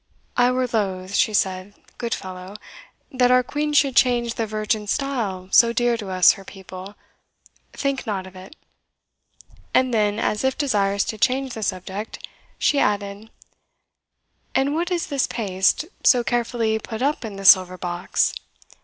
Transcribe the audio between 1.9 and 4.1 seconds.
"good fellow, that our Queen should